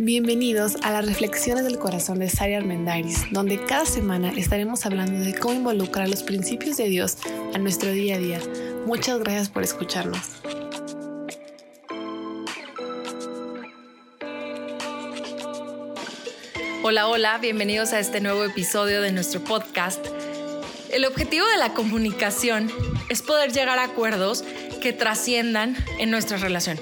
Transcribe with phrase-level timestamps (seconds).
[0.00, 5.34] Bienvenidos a las Reflexiones del Corazón de Sari Armendariz, donde cada semana estaremos hablando de
[5.34, 7.16] cómo involucrar los principios de Dios
[7.52, 8.40] a nuestro día a día.
[8.86, 10.20] Muchas gracias por escucharnos.
[16.84, 20.06] Hola, hola, bienvenidos a este nuevo episodio de nuestro podcast.
[20.92, 22.70] El objetivo de la comunicación
[23.08, 24.44] es poder llegar a acuerdos
[24.80, 26.78] que trasciendan en nuestra relación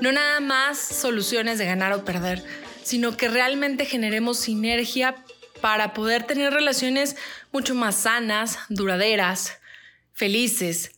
[0.00, 2.42] no nada más soluciones de ganar o perder,
[2.88, 5.22] sino que realmente generemos sinergia
[5.60, 7.16] para poder tener relaciones
[7.52, 9.58] mucho más sanas, duraderas,
[10.14, 10.92] felices.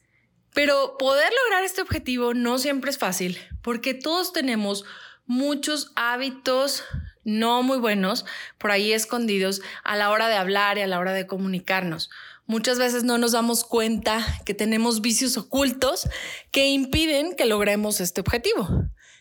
[0.55, 4.85] Pero poder lograr este objetivo no siempre es fácil, porque todos tenemos
[5.27, 6.85] muchos hábitos
[7.25, 8.25] no muy buenos
[8.57, 12.09] por ahí escondidos a la hora de hablar y a la hora de comunicarnos.
[12.47, 16.09] Muchas veces no nos damos cuenta que tenemos vicios ocultos
[16.52, 18.69] que impiden que logremos este objetivo.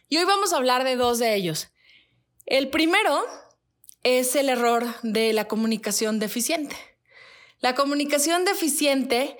[0.07, 1.71] Y hoy vamos a hablar de dos de ellos.
[2.49, 3.23] El primero
[4.01, 6.75] es el error de la comunicación deficiente.
[7.59, 9.37] La comunicación deficiente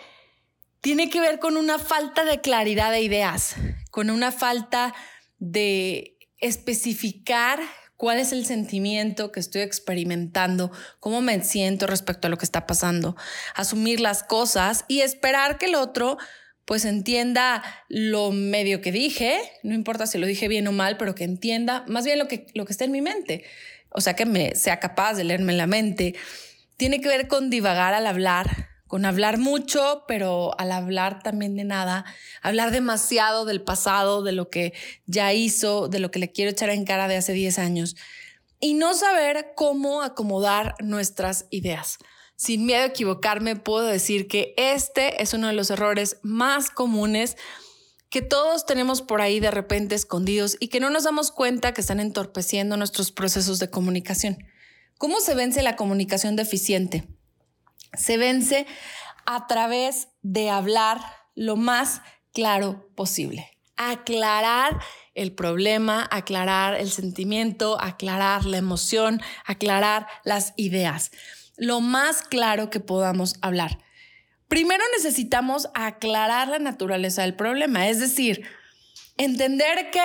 [0.79, 3.55] tiene que ver con una falta de claridad de ideas,
[3.89, 4.93] con una falta
[5.39, 7.59] de especificar
[7.97, 12.67] cuál es el sentimiento que estoy experimentando, cómo me siento respecto a lo que está
[12.67, 13.17] pasando,
[13.55, 16.19] asumir las cosas y esperar que el otro
[16.70, 21.16] pues entienda lo medio que dije, no importa si lo dije bien o mal, pero
[21.16, 23.44] que entienda más bien lo que, lo que está en mi mente,
[23.89, 26.14] o sea, que me sea capaz de leerme la mente.
[26.78, 31.64] Tiene que ver con divagar al hablar, con hablar mucho, pero al hablar también de
[31.64, 32.06] nada,
[32.44, 34.73] hablar demasiado del pasado, de lo que
[35.08, 37.95] ya hizo, de lo que le quiero echar en cara de hace 10 años,
[38.59, 41.97] y no saber cómo acomodar nuestras ideas.
[42.39, 47.35] Sin miedo a equivocarme, puedo decir que este es uno de los errores más comunes
[48.09, 51.81] que todos tenemos por ahí de repente escondidos y que no nos damos cuenta que
[51.81, 54.37] están entorpeciendo nuestros procesos de comunicación.
[54.97, 57.07] ¿Cómo se vence la comunicación deficiente?
[57.97, 58.67] se vence
[59.25, 61.01] a través de hablar
[61.35, 62.01] lo más
[62.33, 63.49] claro posible.
[63.78, 64.79] Aclarar
[65.16, 71.11] el problema, aclarar el sentimiento, aclarar la emoción, aclarar las ideas.
[71.59, 73.80] Lo más claro que podamos hablar.
[74.47, 78.44] Primero necesitamos aclarar la naturaleza del problema, es decir,
[79.18, 80.02] entender que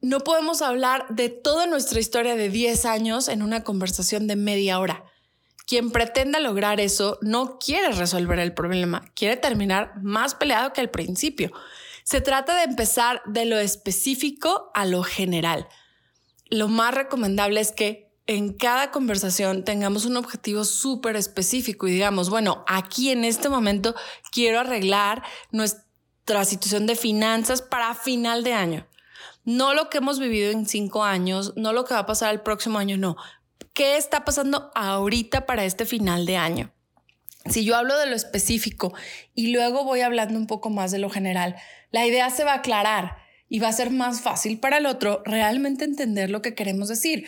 [0.00, 4.80] no podemos hablar de toda nuestra historia de 10 años en una conversación de media
[4.80, 5.04] hora.
[5.66, 10.90] Quien pretenda lograr eso no quiere resolver el problema, quiere terminar más peleado que al
[10.90, 11.52] principio.
[12.02, 15.68] Se trata de empezar de lo específico a lo general.
[16.50, 22.30] Lo más recomendable es que en cada conversación tengamos un objetivo súper específico y digamos,
[22.30, 23.94] bueno, aquí en este momento
[24.32, 28.86] quiero arreglar nuestra situación de finanzas para final de año.
[29.44, 32.40] No lo que hemos vivido en cinco años, no lo que va a pasar el
[32.40, 33.16] próximo año, no.
[33.74, 36.72] ¿Qué está pasando ahorita para este final de año?
[37.46, 38.94] Si yo hablo de lo específico
[39.34, 41.56] y luego voy hablando un poco más de lo general,
[41.90, 43.18] la idea se va a aclarar
[43.50, 47.26] y va a ser más fácil para el otro realmente entender lo que queremos decir.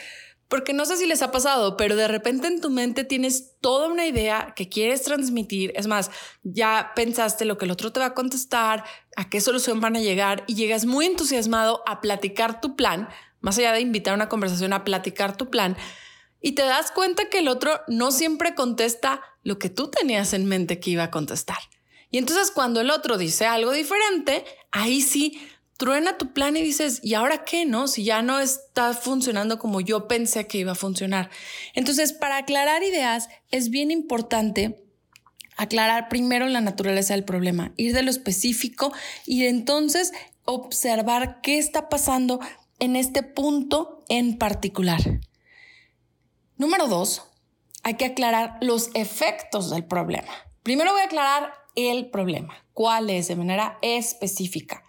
[0.49, 3.89] Porque no sé si les ha pasado, pero de repente en tu mente tienes toda
[3.89, 5.73] una idea que quieres transmitir.
[5.75, 6.11] Es más,
[6.45, 8.85] ya pensaste lo que el otro te va a contestar,
[9.17, 13.09] a qué solución van a llegar y llegas muy entusiasmado a platicar tu plan,
[13.41, 15.77] más allá de invitar a una conversación a platicar tu plan
[16.47, 20.47] y te das cuenta que el otro no siempre contesta lo que tú tenías en
[20.47, 21.59] mente que iba a contestar.
[22.11, 25.41] Y entonces cuando el otro dice algo diferente, ahí sí
[25.77, 27.67] truena tu plan y dices, ¿y ahora qué?
[27.67, 31.31] No, si ya no está funcionando como yo pensé que iba a funcionar.
[31.75, 34.83] Entonces, para aclarar ideas es bien importante
[35.57, 38.93] aclarar primero la naturaleza del problema, ir de lo específico
[39.25, 40.13] y entonces
[40.45, 42.41] observar qué está pasando
[42.79, 45.01] en este punto en particular.
[46.57, 47.25] Número dos,
[47.83, 50.33] hay que aclarar los efectos del problema.
[50.63, 54.83] Primero voy a aclarar el problema, cuál es de manera específica.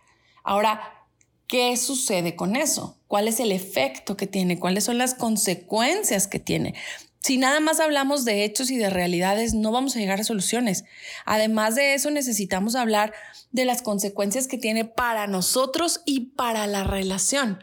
[0.48, 1.06] Ahora,
[1.46, 2.98] ¿qué sucede con eso?
[3.10, 4.58] ¿Cuál es el efecto que tiene?
[4.58, 6.74] ¿Cuáles son las consecuencias que tiene?
[7.20, 10.86] Si nada más hablamos de hechos y de realidades, no vamos a llegar a soluciones.
[11.26, 13.14] Además de eso, necesitamos hablar
[13.52, 17.62] de las consecuencias que tiene para nosotros y para la relación.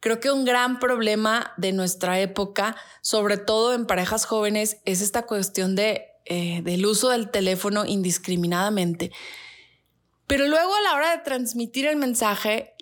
[0.00, 5.26] Creo que un gran problema de nuestra época, sobre todo en parejas jóvenes, es esta
[5.26, 9.12] cuestión eh, del uso del teléfono indiscriminadamente.
[10.28, 12.74] Pero luego a la hora de transmitir el mensaje,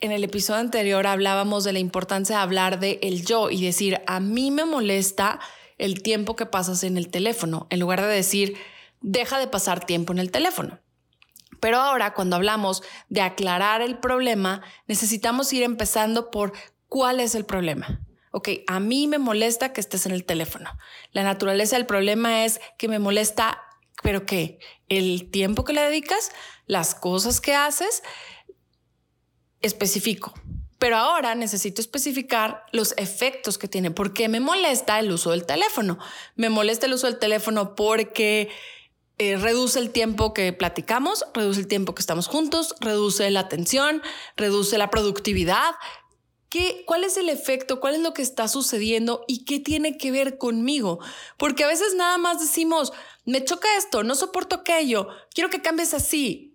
[0.00, 4.02] en el episodio anterior hablábamos de la importancia de hablar de el yo y decir,
[4.08, 5.38] a mí me molesta
[5.78, 8.56] el tiempo que pasas en el teléfono, en lugar de decir,
[9.00, 10.80] deja de pasar tiempo en el teléfono.
[11.60, 16.52] Pero ahora, cuando hablamos de aclarar el problema, necesitamos ir empezando por
[16.88, 18.00] cuál es el problema.
[18.32, 20.68] Ok, a mí me molesta que estés en el teléfono.
[21.12, 23.62] La naturaleza del problema es que me molesta,
[24.02, 24.58] pero ¿qué?
[24.88, 26.32] El tiempo que le dedicas,
[26.66, 28.02] las cosas que haces,
[29.60, 30.34] especifico.
[30.78, 33.92] Pero ahora necesito especificar los efectos que tiene.
[33.92, 35.98] ¿Por qué me molesta el uso del teléfono?
[36.34, 38.50] Me molesta el uso del teléfono porque
[39.18, 44.02] eh, reduce el tiempo que platicamos, reduce el tiempo que estamos juntos, reduce la atención,
[44.36, 45.76] reduce la productividad.
[46.48, 47.78] ¿Qué, ¿Cuál es el efecto?
[47.78, 49.24] ¿Cuál es lo que está sucediendo?
[49.28, 50.98] ¿Y qué tiene que ver conmigo?
[51.36, 52.92] Porque a veces nada más decimos,
[53.24, 56.52] me choca esto, no soporto aquello, quiero que cambies así.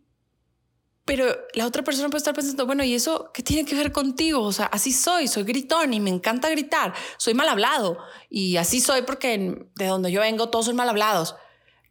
[1.06, 4.42] Pero la otra persona puede estar pensando, bueno, ¿y eso qué tiene que ver contigo?
[4.42, 7.98] O sea, así soy, soy gritón y me encanta gritar, soy mal hablado
[8.30, 11.36] y así soy porque de donde yo vengo todos son mal hablados.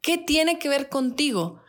[0.03, 1.63] ¿Qué tiene que ver contigo?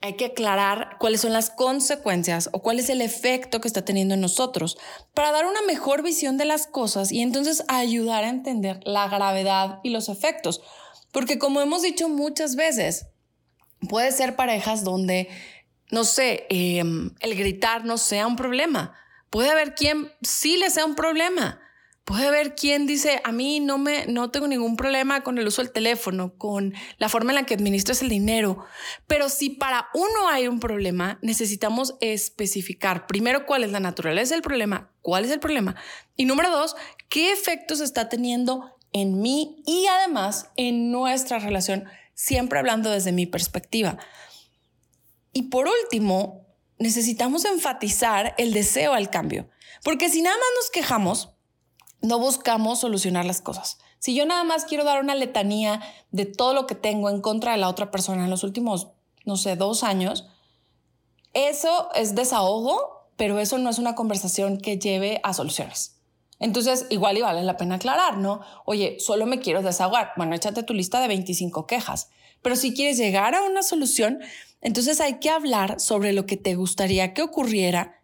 [0.00, 4.14] Hay que aclarar cuáles son las consecuencias o cuál es el efecto que está teniendo
[4.14, 4.78] en nosotros
[5.12, 9.80] para dar una mejor visión de las cosas y entonces ayudar a entender la gravedad
[9.82, 10.62] y los efectos.
[11.12, 13.06] Porque como hemos dicho muchas veces,
[13.88, 15.28] puede ser parejas donde
[15.90, 18.94] no sé, em, el gritar no sea un problema.
[19.28, 21.60] Puede haber quien sí le sea un problema.
[22.04, 25.62] Puede haber quien dice, a mí no me, no tengo ningún problema con el uso
[25.62, 28.64] del teléfono, con la forma en la que administras el dinero.
[29.06, 34.42] Pero si para uno hay un problema, necesitamos especificar primero cuál es la naturaleza del
[34.42, 35.76] problema, cuál es el problema.
[36.16, 36.74] Y número dos,
[37.08, 41.84] qué efectos está teniendo en mí y además en nuestra relación,
[42.14, 43.98] siempre hablando desde mi perspectiva.
[45.32, 46.46] Y por último,
[46.78, 49.48] necesitamos enfatizar el deseo al cambio,
[49.84, 51.30] porque si nada más nos quejamos,
[52.00, 53.78] no buscamos solucionar las cosas.
[53.98, 57.52] Si yo nada más quiero dar una letanía de todo lo que tengo en contra
[57.52, 58.88] de la otra persona en los últimos,
[59.26, 60.26] no sé, dos años,
[61.34, 65.99] eso es desahogo, pero eso no es una conversación que lleve a soluciones.
[66.40, 68.40] Entonces, igual y vale la pena aclarar, ¿no?
[68.64, 70.12] Oye, solo me quiero desahogar.
[70.16, 72.10] Bueno, échate tu lista de 25 quejas.
[72.42, 74.20] Pero si quieres llegar a una solución,
[74.62, 78.00] entonces hay que hablar sobre lo que te gustaría que ocurriera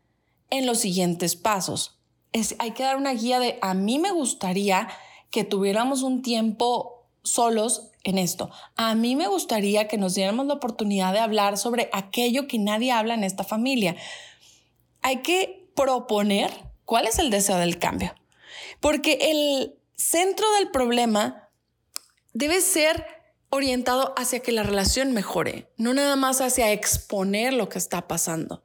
[0.51, 1.99] en los siguientes pasos.
[2.33, 4.89] Es, hay que dar una guía de a mí me gustaría
[5.31, 8.51] que tuviéramos un tiempo solos en esto.
[8.77, 12.93] A mí me gustaría que nos diéramos la oportunidad de hablar sobre aquello que nadie
[12.93, 13.97] habla en esta familia.
[15.01, 16.51] Hay que proponer
[16.85, 18.15] cuál es el deseo del cambio.
[18.81, 21.49] Porque el centro del problema
[22.33, 23.05] debe ser
[23.51, 28.63] orientado hacia que la relación mejore, no nada más hacia exponer lo que está pasando.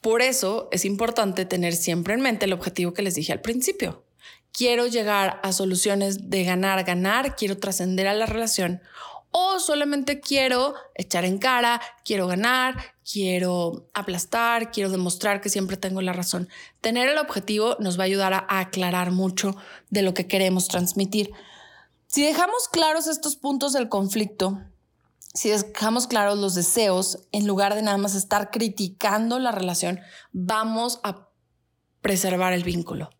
[0.00, 4.04] Por eso es importante tener siempre en mente el objetivo que les dije al principio.
[4.52, 8.82] Quiero llegar a soluciones de ganar, ganar, quiero trascender a la relación
[9.36, 16.00] o solamente quiero echar en cara, quiero ganar, quiero aplastar, quiero demostrar que siempre tengo
[16.00, 16.48] la razón.
[16.80, 19.56] Tener el objetivo nos va a ayudar a aclarar mucho
[19.90, 21.30] de lo que queremos transmitir.
[22.06, 24.60] Si dejamos claros estos puntos del conflicto,
[25.34, 30.00] si dejamos claros los deseos, en lugar de nada más estar criticando la relación,
[30.32, 31.28] vamos a
[32.00, 33.10] preservar el vínculo.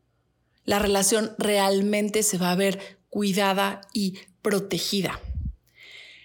[0.64, 5.20] La relación realmente se va a ver cuidada y protegida.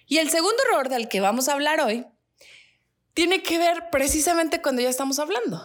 [0.05, 2.05] Y el segundo error del que vamos a hablar hoy
[3.19, 5.61] tiene que ver precisamente cuando ya estamos hablando.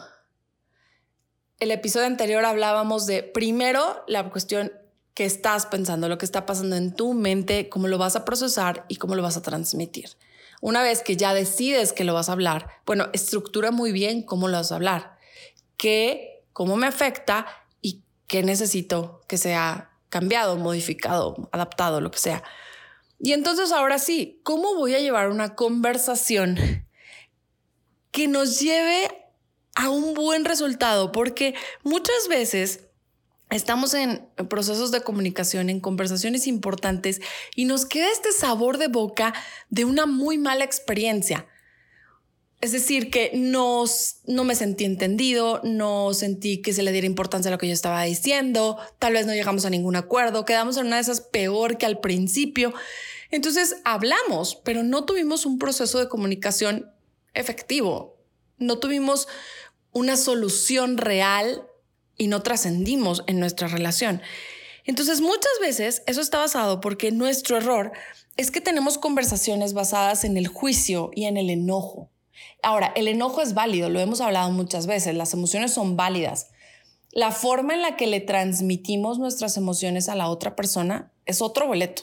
[1.61, 4.73] El episodio anterior hablábamos de primero la cuestión
[5.15, 8.85] qué estás pensando, lo que está pasando en tu mente, cómo lo vas a procesar
[8.89, 10.17] y cómo lo vas a transmitir.
[10.61, 14.49] Una vez que ya decides que lo vas a hablar, bueno, estructura muy bien cómo
[14.49, 15.17] lo vas a hablar,
[15.77, 17.47] qué, cómo me afecta
[17.81, 22.43] y qué necesito que sea cambiado, modificado, adaptado, lo que sea.
[23.21, 26.85] Y entonces ahora sí, ¿cómo voy a llevar una conversación
[28.15, 29.09] que nos lleve
[29.75, 31.11] a un buen resultado?
[31.11, 32.81] Porque muchas veces
[33.51, 37.21] Estamos en procesos de comunicación, en conversaciones importantes
[37.55, 39.33] y nos queda este sabor de boca
[39.69, 41.47] de una muy mala experiencia.
[42.61, 43.85] Es decir, que no,
[44.27, 47.75] no me sentí entendido, no sentí que se le diera importancia a lo que yo
[47.75, 51.77] estaba diciendo, tal vez no llegamos a ningún acuerdo, quedamos en una de esas peor
[51.77, 52.73] que al principio.
[53.31, 56.94] Entonces hablamos, pero no tuvimos un proceso de comunicación
[57.35, 58.17] efectivo,
[58.59, 59.29] no tuvimos
[59.93, 61.67] una solución real
[62.17, 64.23] y no trascendimos en nuestra relación.
[64.85, 67.93] Entonces muchas veces eso está basado porque nuestro error
[68.37, 72.11] es que tenemos conversaciones basadas en el juicio y en el enojo.
[72.63, 76.49] Ahora, el enojo es válido, lo hemos hablado muchas veces, las emociones son válidas.
[77.13, 81.67] La forma en la que le transmitimos nuestras emociones a la otra persona es otro
[81.67, 82.03] boleto.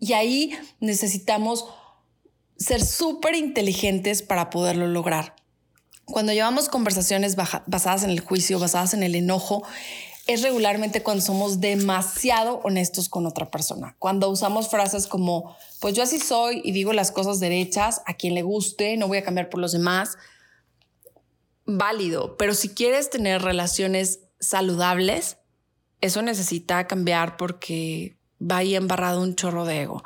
[0.00, 1.66] Y ahí necesitamos
[2.58, 5.34] ser súper inteligentes para poderlo lograr.
[6.04, 9.62] Cuando llevamos conversaciones basadas en el juicio, basadas en el enojo,
[10.26, 13.96] es regularmente cuando somos demasiado honestos con otra persona.
[13.98, 18.34] Cuando usamos frases como, pues yo así soy y digo las cosas derechas, a quien
[18.34, 20.16] le guste, no voy a cambiar por los demás.
[21.64, 25.38] Válido, pero si quieres tener relaciones saludables,
[26.00, 30.02] eso necesita cambiar porque va ahí embarrado un chorro de ego.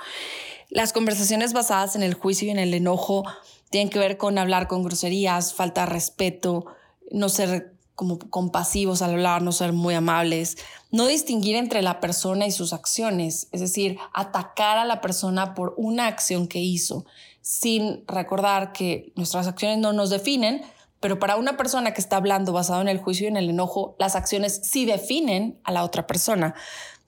[0.72, 3.24] Las conversaciones basadas en el juicio y en el enojo
[3.68, 6.64] tienen que ver con hablar con groserías, falta de respeto,
[7.10, 10.56] no ser como compasivos al hablar, no ser muy amables,
[10.90, 15.74] no distinguir entre la persona y sus acciones, es decir, atacar a la persona por
[15.76, 17.04] una acción que hizo,
[17.42, 20.62] sin recordar que nuestras acciones no nos definen,
[21.00, 23.94] pero para una persona que está hablando basado en el juicio y en el enojo,
[23.98, 26.54] las acciones sí definen a la otra persona.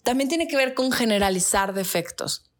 [0.03, 2.51] También tiene que ver con generalizar defectos.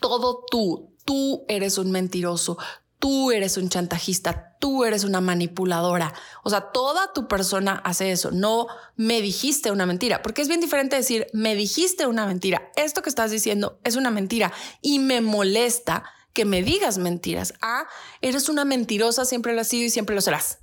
[0.00, 2.58] Todo tú, tú eres un mentiroso,
[2.98, 6.12] tú eres un chantajista, tú eres una manipuladora.
[6.42, 8.30] O sea, toda tu persona hace eso.
[8.30, 8.66] No
[8.96, 12.70] me dijiste una mentira, porque es bien diferente decir, me dijiste una mentira.
[12.76, 14.52] Esto que estás diciendo es una mentira
[14.82, 17.54] y me molesta que me digas mentiras.
[17.60, 17.88] Ah,
[18.20, 20.58] eres una mentirosa, siempre lo has sido y siempre lo serás.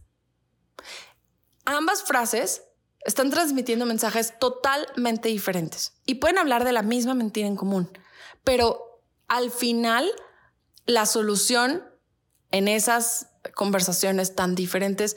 [1.65, 2.63] Ambas frases
[3.05, 7.89] están transmitiendo mensajes totalmente diferentes y pueden hablar de la misma mentira en común,
[8.43, 8.94] pero
[9.27, 10.09] al final
[10.85, 11.83] la solución
[12.51, 15.15] en esas conversaciones tan diferentes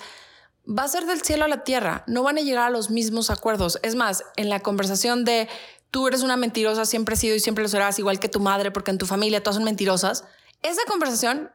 [0.68, 3.30] va a ser del cielo a la tierra, no van a llegar a los mismos
[3.30, 3.78] acuerdos.
[3.82, 5.48] Es más, en la conversación de
[5.90, 8.70] tú eres una mentirosa, siempre has sido y siempre lo serás, igual que tu madre,
[8.70, 10.24] porque en tu familia todas son mentirosas,
[10.62, 11.50] esa conversación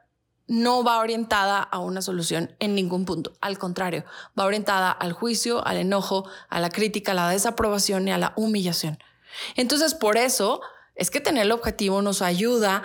[0.48, 3.34] no va orientada a una solución en ningún punto.
[3.40, 4.04] Al contrario,
[4.38, 8.34] va orientada al juicio, al enojo, a la crítica, a la desaprobación y a la
[8.36, 8.98] humillación.
[9.56, 10.62] Entonces, por eso
[10.96, 12.84] es que tener el objetivo nos ayuda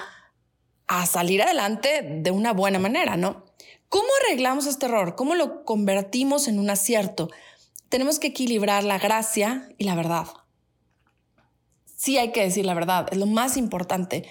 [0.87, 3.45] a salir adelante de una buena manera, ¿no?
[3.89, 5.17] ¿Cómo arreglamos este error?
[5.17, 7.31] ¿Cómo lo convertimos en un acierto?
[7.89, 10.27] Tenemos que equilibrar la gracia y la verdad.
[11.97, 14.29] Sí hay que decir la verdad, es lo más importante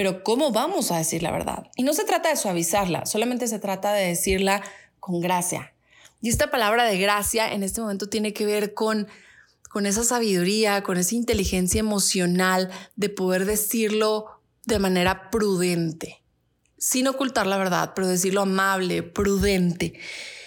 [0.00, 1.66] pero ¿cómo vamos a decir la verdad?
[1.76, 4.62] Y no se trata de suavizarla, solamente se trata de decirla
[4.98, 5.74] con gracia.
[6.22, 9.08] Y esta palabra de gracia en este momento tiene que ver con,
[9.70, 14.26] con esa sabiduría, con esa inteligencia emocional de poder decirlo
[14.66, 16.22] de manera prudente,
[16.76, 19.94] sin ocultar la verdad, pero decirlo amable, prudente.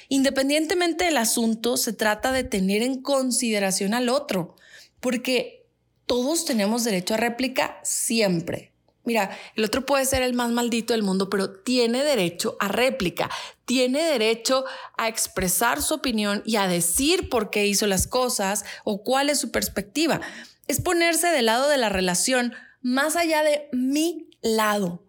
[0.10, 4.58] Independientemente del asunto, se trata de tener en consideración al otro,
[5.00, 5.66] porque
[6.06, 8.73] todos tenemos derecho a réplica siempre.
[9.06, 13.30] Mira, el otro puede ser el más maldito del mundo, pero tiene derecho a réplica,
[13.66, 14.64] tiene derecho
[14.98, 19.40] a expresar su opinión y a decir por qué hizo las cosas o cuál es
[19.40, 20.22] su perspectiva.
[20.68, 25.04] Es ponerse del lado de la relación más allá de mi lado.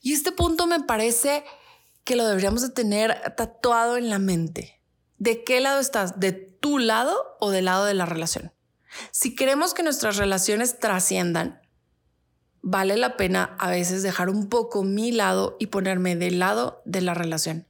[0.00, 1.44] Y este punto me parece
[2.04, 4.80] que lo deberíamos de tener tatuado en la mente.
[5.18, 6.18] ¿De qué lado estás?
[6.18, 8.52] ¿De tu lado o del lado de la relación?
[9.10, 11.60] Si queremos que nuestras relaciones trasciendan,
[12.62, 17.00] vale la pena a veces dejar un poco mi lado y ponerme del lado de
[17.00, 17.66] la relación,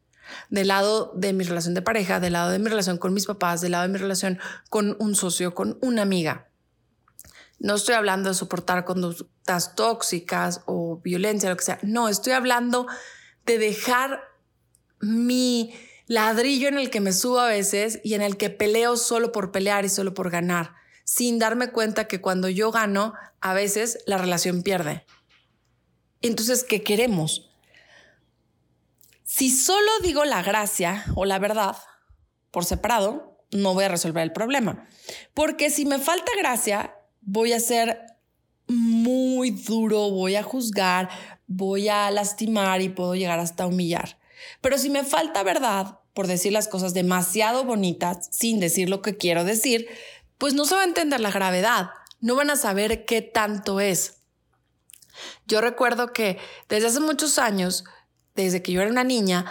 [0.51, 3.61] del lado de mi relación de pareja, del lado de mi relación con mis papás,
[3.61, 4.39] del lado de mi relación
[4.71, 6.49] con un socio, con una amiga.
[7.59, 11.79] No estoy hablando de soportar conductas tóxicas o violencia, lo que sea.
[11.83, 12.87] No, estoy hablando
[13.47, 14.21] de dejar
[15.01, 15.75] mi
[16.07, 19.51] ladrillo en el que me subo a veces y en el que peleo solo por
[19.51, 20.78] pelear y solo por ganar
[21.09, 25.07] sin darme cuenta que cuando yo gano, a veces la relación pierde.
[26.21, 27.51] Entonces, ¿qué queremos?
[29.25, 31.79] Si solo digo la gracia o la verdad
[32.51, 34.87] por separado, no voy a resolver el problema.
[35.33, 37.99] Porque si me falta gracia, voy a ser
[38.67, 41.09] muy duro, voy a juzgar,
[41.47, 44.19] voy a lastimar y puedo llegar hasta humillar.
[44.61, 49.17] Pero si me falta verdad, por decir las cosas demasiado bonitas, sin decir lo que
[49.17, 49.87] quiero decir,
[50.39, 51.91] pues no se va a entender la gravedad,
[52.21, 54.19] no van a saber qué tanto es.
[55.47, 57.85] Yo recuerdo que desde hace muchos años,
[58.35, 59.45] desde que yo era una niña,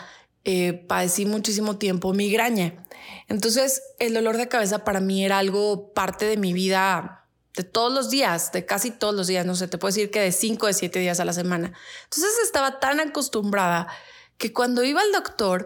[0.43, 2.85] eh, padecí muchísimo tiempo migraña.
[3.27, 7.25] Entonces, el dolor de cabeza para mí era algo parte de mi vida
[7.55, 10.21] de todos los días, de casi todos los días, no sé, te puedo decir que
[10.21, 11.73] de cinco de siete días a la semana.
[12.03, 13.87] Entonces estaba tan acostumbrada
[14.37, 15.65] que cuando iba al doctor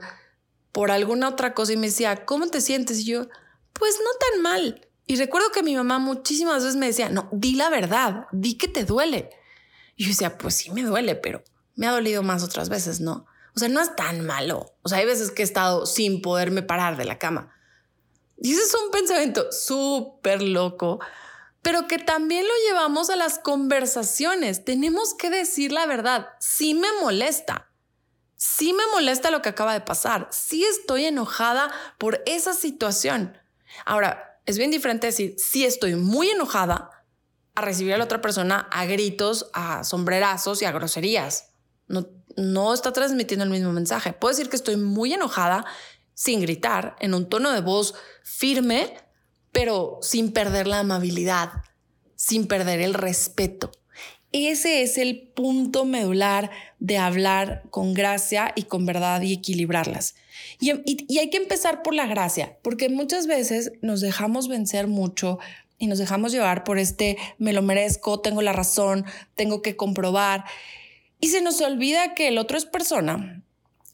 [0.72, 3.00] por alguna otra cosa y me decía, ¿cómo te sientes?
[3.00, 3.28] Y yo,
[3.74, 4.88] pues no tan mal.
[5.12, 8.70] Y recuerdo que mi mamá muchísimas veces me decía, no, di la verdad, di que
[8.70, 9.30] te duele.
[9.98, 11.44] Y yo decía, pues sí me duele, pero
[11.76, 13.26] me ha dolido más otras veces, ¿no?
[13.54, 14.74] O sea, no es tan malo.
[14.84, 17.54] O sea, hay veces que he estado sin poderme parar de la cama.
[18.38, 21.02] Y ese es un pensamiento súper loco,
[21.62, 24.64] pero que también lo llevamos a las conversaciones.
[24.64, 26.30] Tenemos que decir la verdad.
[26.40, 27.70] Sí me molesta.
[28.38, 30.30] Sí me molesta lo que acaba de pasar.
[30.32, 33.38] Sí estoy enojada por esa situación.
[33.86, 36.90] Ahora, es bien diferente decir, sí estoy muy enojada,
[37.56, 41.54] a recibir a la otra persona a gritos, a sombrerazos y a groserías.
[41.88, 42.08] No,
[42.38, 44.14] no está transmitiendo el mismo mensaje.
[44.14, 45.66] Puedo decir que estoy muy enojada
[46.14, 48.96] sin gritar, en un tono de voz firme,
[49.52, 51.52] pero sin perder la amabilidad,
[52.16, 53.72] sin perder el respeto.
[54.32, 60.16] Ese es el punto medular de hablar con gracia y con verdad y equilibrarlas.
[60.60, 65.38] Y, y, hay que empezar por la gracia, porque muchas veces nos dejamos vencer mucho
[65.78, 70.46] y nos dejamos llevar por este me lo merezco, tengo la razón, tengo que comprobar.
[71.20, 73.44] Y se nos olvida que el otro es persona,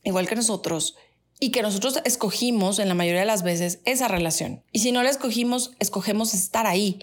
[0.04, 0.96] igual que nosotros,
[1.40, 4.64] y que nosotros escogimos en la mayoría de las veces esa relación.
[4.72, 7.00] Y si no la escogimos, escogemos estar ahí.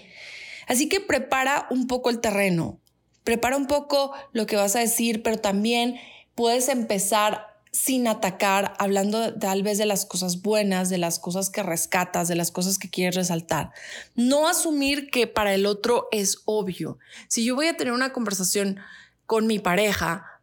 [0.66, 2.80] Así que prepara un poco el terreno,
[3.24, 5.98] prepara un poco lo que vas a decir, pero también
[6.34, 11.64] puedes empezar sin atacar, hablando tal vez de las cosas buenas, de las cosas que
[11.64, 13.72] rescatas, de las cosas que quieres resaltar.
[14.14, 16.98] No asumir que para el otro es obvio.
[17.26, 18.78] Si yo voy a tener una conversación
[19.26, 20.40] con mi pareja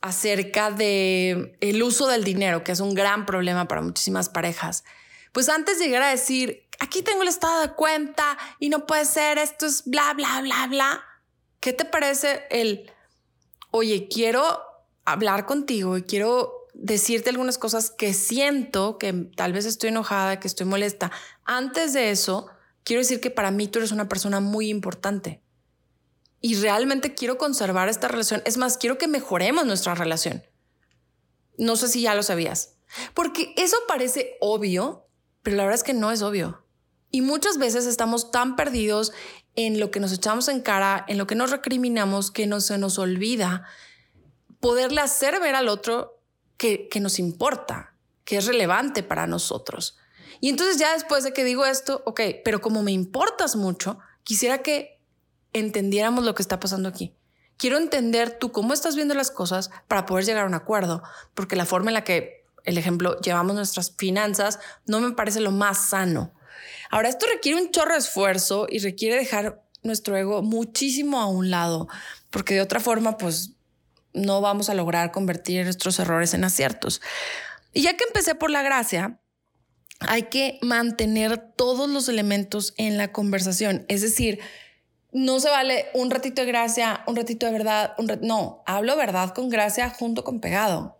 [0.00, 4.84] acerca de el uso del dinero, que es un gran problema para muchísimas parejas,
[5.32, 9.04] pues antes de llegar a decir, aquí tengo el estado de cuenta y no puede
[9.04, 11.04] ser, esto es bla, bla, bla, bla,
[11.60, 12.90] ¿Qué te parece el,
[13.70, 14.62] oye, quiero
[15.04, 20.48] hablar contigo y quiero decirte algunas cosas que siento, que tal vez estoy enojada, que
[20.48, 21.10] estoy molesta?
[21.44, 22.48] Antes de eso,
[22.84, 25.42] quiero decir que para mí tú eres una persona muy importante.
[26.40, 28.42] Y realmente quiero conservar esta relación.
[28.44, 30.44] Es más, quiero que mejoremos nuestra relación.
[31.56, 32.76] No sé si ya lo sabías.
[33.14, 35.08] Porque eso parece obvio,
[35.42, 36.64] pero la verdad es que no es obvio.
[37.10, 39.12] Y muchas veces estamos tan perdidos
[39.54, 42.78] en lo que nos echamos en cara, en lo que nos recriminamos, que no se
[42.78, 43.64] nos olvida
[44.60, 46.20] poderle hacer ver al otro
[46.56, 49.96] que, nos importa, que es relevante para nosotros.
[50.40, 54.62] Y entonces ya después de que digo esto, ok, pero como me importas mucho, quisiera
[54.62, 55.00] que
[55.52, 57.14] entendiéramos lo que está pasando aquí.
[57.56, 61.02] Quiero entender tú cómo estás viendo las cosas para poder llegar a un acuerdo,
[61.34, 65.50] porque la forma en la que, el ejemplo, llevamos nuestras finanzas no me parece lo
[65.50, 66.32] más sano.
[66.90, 71.50] Ahora, esto requiere un chorro de esfuerzo y requiere dejar nuestro ego muchísimo a un
[71.50, 71.88] lado,
[72.30, 73.52] porque de otra forma, pues
[74.12, 77.00] no vamos a lograr convertir nuestros errores en aciertos.
[77.72, 79.20] Y ya que empecé por la gracia,
[80.00, 83.84] hay que mantener todos los elementos en la conversación.
[83.88, 84.40] Es decir,
[85.12, 89.34] no se vale un ratito de gracia, un ratito de verdad, un no, hablo verdad
[89.34, 90.97] con gracia junto con pegado.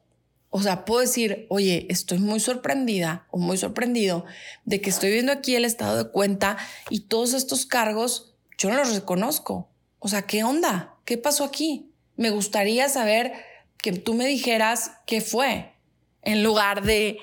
[0.50, 4.24] O sea, puedo decir, oye, estoy muy sorprendida o muy sorprendido
[4.64, 6.56] de que estoy viendo aquí el estado de cuenta
[6.88, 9.68] y todos estos cargos yo no los reconozco.
[9.98, 10.96] O sea, ¿qué onda?
[11.04, 11.92] ¿Qué pasó aquí?
[12.16, 13.32] Me gustaría saber
[13.78, 15.74] que tú me dijeras qué fue,
[16.22, 17.18] en lugar de,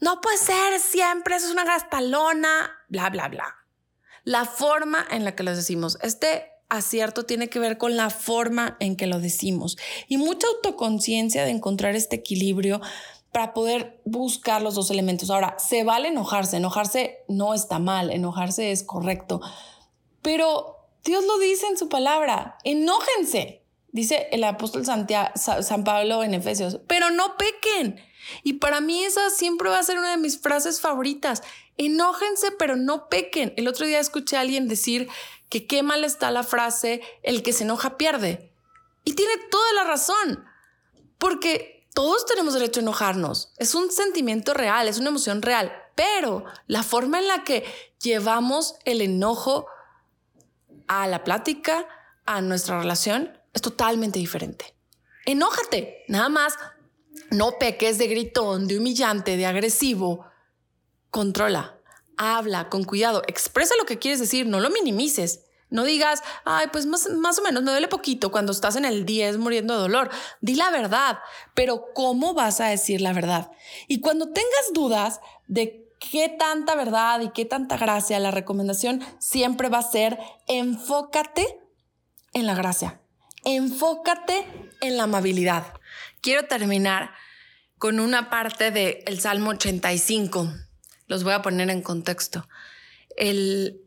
[0.00, 3.56] no puede ser siempre, eso es una gastalona, bla, bla, bla.
[4.24, 8.76] La forma en la que los decimos, este acierto tiene que ver con la forma
[8.80, 9.76] en que lo decimos
[10.08, 12.80] y mucha autoconciencia de encontrar este equilibrio
[13.30, 15.30] para poder buscar los dos elementos.
[15.30, 19.40] Ahora, se vale enojarse, enojarse no está mal, enojarse es correcto,
[20.22, 26.80] pero Dios lo dice en su palabra, enójense, dice el apóstol San Pablo en Efesios,
[26.86, 28.00] pero no pequen.
[28.44, 31.42] Y para mí esa siempre va a ser una de mis frases favoritas.
[31.86, 33.52] Enójense, pero no pequen.
[33.56, 35.08] El otro día escuché a alguien decir
[35.48, 38.52] que qué mal está la frase, el que se enoja pierde.
[39.04, 40.44] Y tiene toda la razón,
[41.18, 43.52] porque todos tenemos derecho a enojarnos.
[43.58, 47.64] Es un sentimiento real, es una emoción real, pero la forma en la que
[48.00, 49.66] llevamos el enojo
[50.88, 51.86] a la plática,
[52.24, 54.74] a nuestra relación, es totalmente diferente.
[55.26, 56.54] Enójate, nada más
[57.30, 60.26] no peques de gritón, de humillante, de agresivo.
[61.12, 61.78] Controla
[62.16, 65.44] habla con cuidado, expresa lo que quieres decir, no lo minimices.
[65.70, 69.06] No digas, ay, pues más, más o menos me duele poquito cuando estás en el
[69.06, 70.10] 10 muriendo de dolor.
[70.42, 71.18] Di la verdad,
[71.54, 73.50] pero ¿cómo vas a decir la verdad?
[73.88, 79.70] Y cuando tengas dudas de qué tanta verdad y qué tanta gracia, la recomendación siempre
[79.70, 81.58] va a ser enfócate
[82.34, 83.00] en la gracia,
[83.46, 84.46] enfócate
[84.82, 85.72] en la amabilidad.
[86.20, 87.12] Quiero terminar
[87.78, 90.48] con una parte del Salmo 85
[91.06, 92.48] los voy a poner en contexto.
[93.16, 93.80] El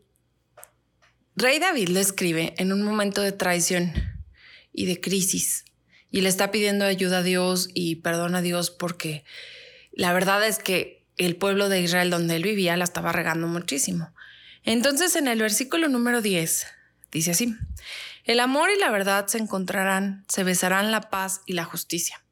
[1.34, 3.92] rey David lo escribe en un momento de traición
[4.72, 5.64] y de crisis
[6.10, 9.24] y le está pidiendo ayuda a Dios y perdón a Dios porque
[9.92, 14.12] la verdad es que el pueblo de Israel donde él vivía la estaba regando muchísimo.
[14.62, 16.66] Entonces en el versículo número 10
[17.10, 17.56] dice así,
[18.24, 22.22] el amor y la verdad se encontrarán, se besarán la paz y la justicia.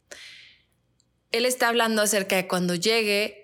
[1.30, 3.43] Él está hablando acerca de cuando llegue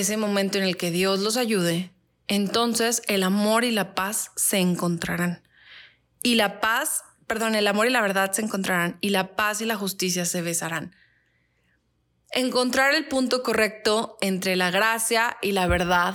[0.00, 1.92] ese momento en el que Dios los ayude
[2.28, 5.42] entonces el amor y la paz se encontrarán.
[6.22, 9.64] Y la paz, perdón, el amor y la verdad se encontrarán, y la paz y
[9.64, 10.94] la justicia se besarán.
[12.32, 16.14] Encontrar el punto correcto entre la gracia y la verdad,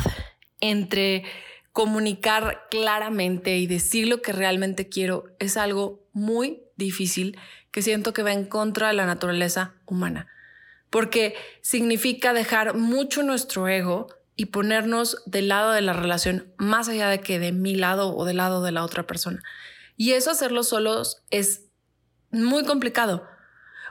[0.60, 1.24] entre
[1.72, 7.40] comunicar claramente y decir lo que realmente quiero, es algo muy difícil
[7.72, 10.28] que siento que va en contra de la naturaleza humana,
[10.92, 17.10] porque significa dejar mucho nuestro ego y ponernos del lado de la relación más allá
[17.10, 19.42] de que de mi lado o del lado de la otra persona.
[19.98, 21.64] Y eso hacerlo solos es
[22.32, 23.26] muy complicado.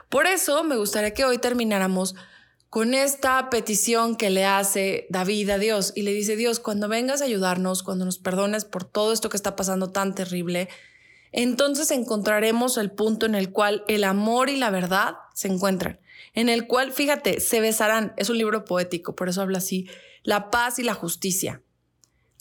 [0.09, 2.15] Por eso me gustaría que hoy termináramos
[2.69, 7.21] con esta petición que le hace David a Dios y le dice, Dios, cuando vengas
[7.21, 10.69] a ayudarnos, cuando nos perdones por todo esto que está pasando tan terrible,
[11.31, 15.99] entonces encontraremos el punto en el cual el amor y la verdad se encuentran,
[16.33, 18.13] en el cual, fíjate, se besarán.
[18.17, 19.89] Es un libro poético, por eso habla así,
[20.23, 21.61] la paz y la justicia.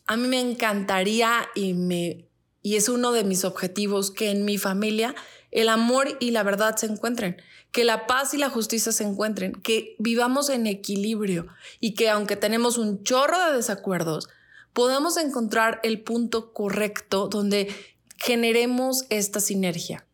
[0.06, 2.28] A mí me encantaría y, me,
[2.62, 5.14] y es uno de mis objetivos que en mi familia
[5.50, 7.40] el amor y la verdad se encuentren,
[7.72, 11.46] que la paz y la justicia se encuentren, que vivamos en equilibrio
[11.80, 14.28] y que aunque tenemos un chorro de desacuerdos,
[14.72, 17.74] podamos encontrar el punto correcto donde
[18.16, 20.06] generemos esta sinergia.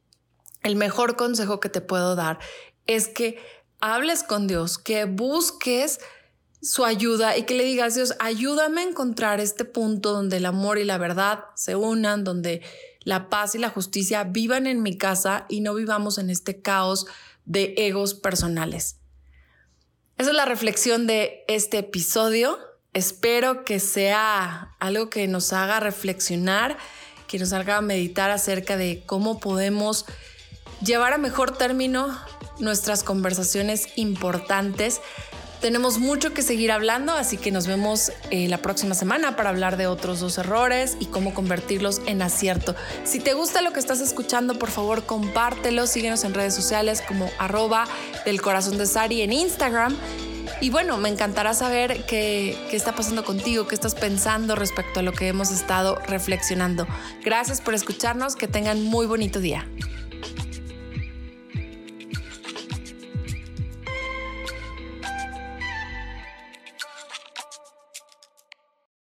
[0.63, 2.39] El mejor consejo que te puedo dar
[2.87, 3.39] es que
[3.81, 6.01] hables con Dios, que busques
[6.63, 10.79] su ayuda y que le digas, Dios, ayúdame a encontrar este punto donde el amor
[10.79, 12.63] y la verdad se unan, donde
[13.01, 17.07] la paz y la justicia vivan en mi casa y no vivamos en este caos
[17.45, 18.97] de egos personales.
[20.19, 22.59] Esa es la reflexión de este episodio.
[22.95, 26.79] Espero que sea algo que nos haga reflexionar,
[27.29, 30.07] que nos haga meditar acerca de cómo podemos
[30.83, 32.19] llevar a mejor término
[32.59, 35.01] nuestras conversaciones importantes
[35.61, 39.77] tenemos mucho que seguir hablando, así que nos vemos eh, la próxima semana para hablar
[39.77, 42.75] de otros dos errores y cómo convertirlos en acierto.
[43.05, 47.31] Si te gusta lo que estás escuchando, por favor compártelo, síguenos en redes sociales como
[47.39, 47.87] arroba
[48.25, 49.97] del corazón de Sari en Instagram.
[50.61, 55.03] Y bueno, me encantará saber qué, qué está pasando contigo, qué estás pensando respecto a
[55.03, 56.87] lo que hemos estado reflexionando.
[57.25, 59.67] Gracias por escucharnos, que tengan muy bonito día.